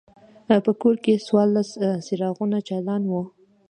په 0.65 0.71
کور 0.81 0.95
کې 1.03 1.23
څوارلس 1.27 1.69
څراغونه 2.05 2.57
چالان 2.67 3.01
وو. 3.07 3.23